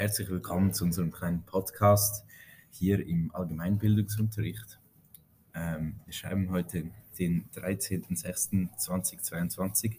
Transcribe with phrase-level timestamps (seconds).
[0.00, 2.24] herzlich willkommen zu unserem kleinen Podcast
[2.70, 4.80] hier im Allgemeinbildungsunterricht.
[5.54, 6.84] Ähm, wir schreiben heute
[7.18, 9.98] den 13.06.2022,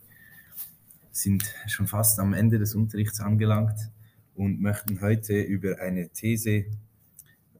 [1.12, 3.92] sind schon fast am Ende des Unterrichts angelangt
[4.34, 6.66] und möchten heute über eine These,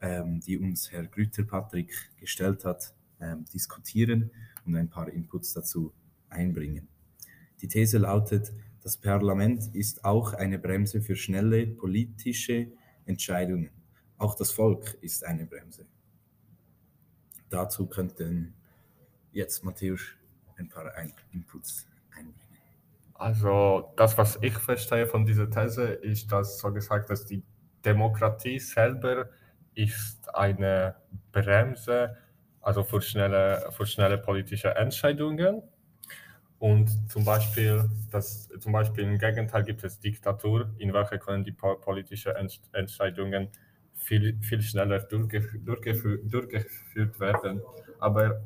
[0.00, 4.32] ähm, die uns Herr Grüter Patrick gestellt hat, ähm, diskutieren
[4.66, 5.92] und ein paar Inputs dazu
[6.28, 6.88] einbringen.
[7.60, 8.52] Die These lautet,
[8.82, 12.68] das Parlament ist auch eine Bremse für schnelle politische
[13.06, 13.70] Entscheidungen.
[14.18, 15.86] Auch das Volk ist eine Bremse.
[17.48, 18.54] Dazu könnten
[19.32, 20.00] jetzt Matthäus
[20.56, 20.92] ein paar
[21.32, 22.36] Inputs einbringen.
[23.14, 27.42] Also das, was ich verstehe von dieser These, ist, dass so gesagt, dass die
[27.84, 29.28] Demokratie selber
[29.74, 30.96] ist eine
[31.30, 32.16] Bremse,
[32.60, 35.62] also für schnelle, für schnelle politische Entscheidungen
[36.62, 41.50] und zum Beispiel, das, zum Beispiel im Gegenteil gibt es Diktatur, in welcher können die
[41.50, 42.34] politischen
[42.72, 43.48] Entscheidungen
[43.96, 47.60] viel, viel schneller durchgeführt, durchgeführt werden.
[47.98, 48.42] Aber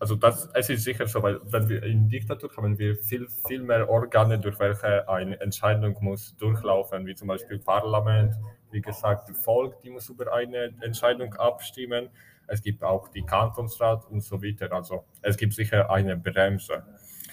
[0.00, 3.62] also das, es ist sicher so, weil wenn wir in Diktatur haben wir viel, viel
[3.62, 8.34] mehr Organe, durch welche eine Entscheidung muss durchlaufen, wie zum Beispiel Parlament,
[8.72, 12.08] wie gesagt, Volk, die muss über eine Entscheidung abstimmen.
[12.48, 14.72] Es gibt auch die Kantonsrat und so weiter.
[14.72, 16.82] Also es gibt sicher eine Bremse.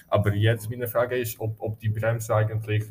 [0.10, 2.86] Aber jetzt meine Frage ist, ob, ob die Bremse eigentlich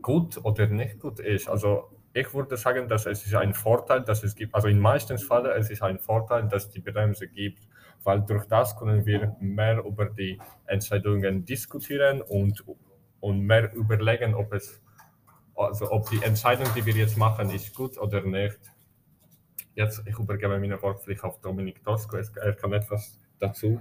[0.00, 1.48] gut oder nicht gut ist.
[1.48, 4.54] Also ich würde sagen, dass es ist ein Vorteil, dass es gibt.
[4.54, 7.66] Also in meisten Fällen es ist ein Vorteil, dass die Bremse gibt,
[8.02, 12.64] weil durch das können wir mehr über die Entscheidungen diskutieren und,
[13.20, 14.82] und mehr überlegen, ob es
[15.54, 18.58] also ob die Entscheidung, die wir jetzt machen, ist gut oder nicht.
[19.74, 22.16] Jetzt ich übergebe meine Wortpflicht auf Dominik Tosco.
[22.16, 23.78] Er kann etwas dazu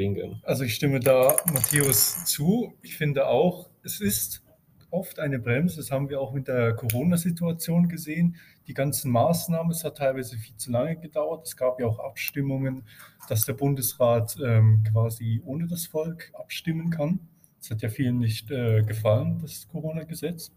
[0.00, 0.40] bringen.
[0.44, 2.72] Also ich stimme da Matthäus zu.
[2.80, 4.42] Ich finde auch, es ist
[4.90, 5.76] oft eine Bremse.
[5.76, 8.36] Das haben wir auch mit der Corona-Situation gesehen.
[8.66, 11.46] Die ganzen Maßnahmen, es hat teilweise viel zu lange gedauert.
[11.46, 12.84] Es gab ja auch Abstimmungen,
[13.28, 17.20] dass der Bundesrat ähm, quasi ohne das Volk abstimmen kann.
[17.58, 20.50] Das hat ja vielen nicht äh, gefallen, das Corona-Gesetz.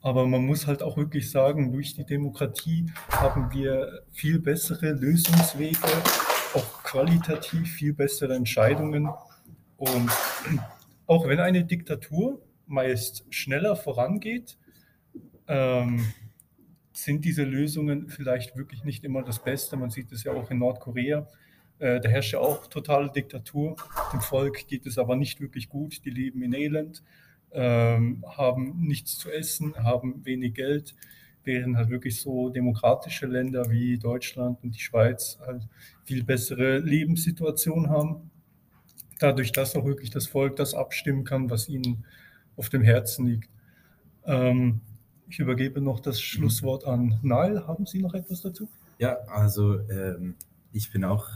[0.00, 5.88] Aber man muss halt auch wirklich sagen, durch die Demokratie haben wir viel bessere Lösungswege
[6.54, 9.08] auch qualitativ viel bessere Entscheidungen.
[9.76, 10.10] Und
[11.06, 14.58] auch wenn eine Diktatur meist schneller vorangeht,
[15.46, 16.06] ähm,
[16.92, 19.76] sind diese Lösungen vielleicht wirklich nicht immer das Beste.
[19.76, 21.28] Man sieht es ja auch in Nordkorea.
[21.78, 23.76] Äh, da herrscht ja auch totale Diktatur.
[24.12, 26.04] Dem Volk geht es aber nicht wirklich gut.
[26.04, 27.04] Die leben in Elend,
[27.52, 30.94] ähm, haben nichts zu essen, haben wenig Geld
[31.44, 35.66] während halt wirklich so demokratische Länder wie Deutschland und die Schweiz halt
[36.04, 38.30] viel bessere Lebenssituation haben.
[39.18, 42.04] Dadurch, dass auch wirklich das Volk das abstimmen kann, was ihnen
[42.56, 43.50] auf dem Herzen liegt.
[44.24, 44.80] Ähm,
[45.28, 47.66] ich übergebe noch das Schlusswort an Nail.
[47.66, 48.68] Haben Sie noch etwas dazu?
[48.98, 50.34] Ja, also ähm,
[50.72, 51.28] ich bin auch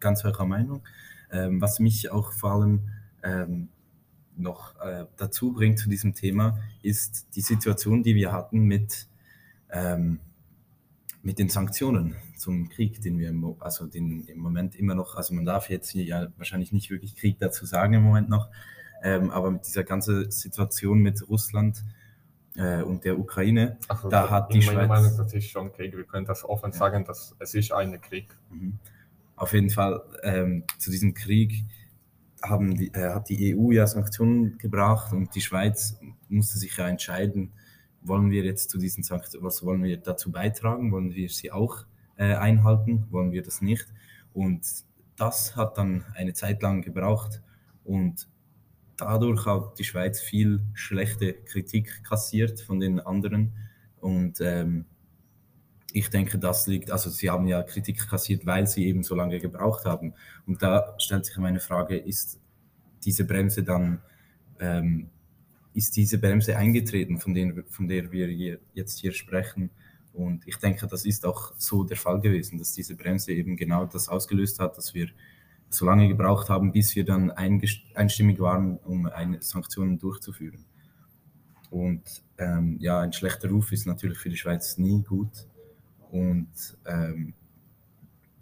[0.00, 0.82] ganz eurer Meinung.
[1.30, 2.88] Ähm, was mich auch vor allem
[3.22, 3.68] ähm,
[4.36, 9.08] noch äh, dazu bringt zu diesem Thema, ist die Situation, die wir hatten mit
[9.70, 10.20] ähm,
[11.22, 15.34] mit den Sanktionen zum Krieg, den wir im, also den im Moment immer noch, also
[15.34, 18.48] man darf jetzt ja wahrscheinlich nicht wirklich Krieg dazu sagen im Moment noch,
[19.02, 21.84] ähm, aber mit dieser ganzen Situation mit Russland
[22.56, 24.88] äh, und der Ukraine, also, da hat die Schweiz...
[24.88, 28.28] Meinung, das ist schon Krieg, wir können das offen sagen, dass es ist ein Krieg.
[28.50, 28.78] Mhm.
[29.36, 31.64] Auf jeden Fall, ähm, zu diesem Krieg
[32.42, 35.98] haben die, äh, hat die EU ja Sanktionen gebracht und die Schweiz
[36.28, 37.52] musste sich ja entscheiden,
[38.02, 40.92] wollen wir jetzt zu diesen Sanktionen, was wollen wir dazu beitragen?
[40.92, 41.84] Wollen wir sie auch
[42.16, 43.06] äh, einhalten?
[43.10, 43.86] Wollen wir das nicht?
[44.32, 44.62] Und
[45.16, 47.42] das hat dann eine Zeit lang gebraucht
[47.84, 48.28] und
[48.96, 53.52] dadurch hat die Schweiz viel schlechte Kritik kassiert von den anderen
[54.00, 54.86] und ähm,
[55.92, 59.40] ich denke, das liegt, also sie haben ja Kritik kassiert, weil sie eben so lange
[59.40, 60.14] gebraucht haben.
[60.46, 62.38] Und da stellt sich meine Frage, ist
[63.04, 64.02] diese Bremse dann
[64.60, 65.08] ähm,
[65.78, 69.70] ist diese Bremse eingetreten, von, denen, von der wir hier, jetzt hier sprechen.
[70.12, 73.86] Und ich denke, das ist auch so der Fall gewesen, dass diese Bremse eben genau
[73.86, 75.08] das ausgelöst hat, dass wir
[75.70, 80.64] so lange gebraucht haben, bis wir dann einstimmig waren, um eine Sanktionen durchzuführen.
[81.70, 82.02] Und
[82.38, 85.46] ähm, ja, ein schlechter Ruf ist natürlich für die Schweiz nie gut.
[86.10, 87.34] Und ähm,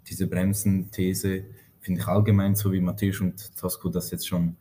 [0.09, 1.43] diese Bremsenthese
[1.81, 4.55] finde ich allgemein, so wie Matthäus und Tosco das jetzt schon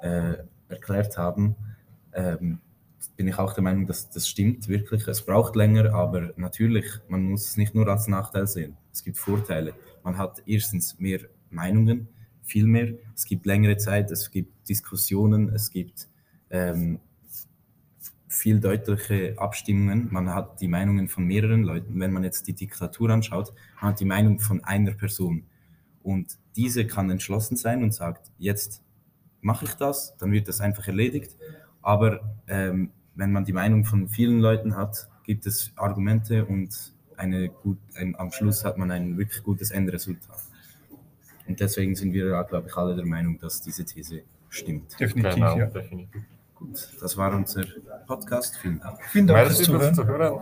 [0.00, 0.36] äh,
[0.68, 1.56] erklärt haben,
[2.14, 2.60] ähm,
[3.16, 5.06] bin ich auch der Meinung, dass das stimmt wirklich.
[5.06, 8.76] Es braucht länger, aber natürlich, man muss es nicht nur als Nachteil sehen.
[8.92, 9.74] Es gibt Vorteile.
[10.02, 11.20] Man hat erstens mehr
[11.50, 12.08] Meinungen,
[12.42, 12.94] viel mehr.
[13.14, 16.08] Es gibt längere Zeit, es gibt Diskussionen, es gibt
[16.50, 17.00] ähm,
[18.28, 20.08] viel deutliche Abstimmungen.
[20.10, 21.98] Man hat die Meinungen von mehreren Leuten.
[22.00, 25.44] Wenn man jetzt die Diktatur anschaut, man hat die Meinung von einer Person.
[26.02, 28.82] Und diese kann entschlossen sein und sagt, jetzt
[29.40, 31.36] mache ich das, dann wird das einfach erledigt.
[31.84, 37.48] Aber ähm, wenn man die Meinung von vielen Leuten hat, gibt es Argumente und eine
[37.48, 40.42] gut, ein, am Schluss hat man ein wirklich gutes Endresultat.
[41.46, 44.98] Und deswegen sind wir, glaube ich, alle der Meinung, dass diese These stimmt.
[44.98, 45.66] Definitiv, Genau, ja.
[45.66, 46.22] definitiv.
[46.54, 47.64] Gut, das war unser
[48.06, 48.56] Podcast.
[48.56, 48.98] Vielen Dank.
[49.10, 49.62] Vielen Dank fürs.
[49.62, 50.40] Zuhören.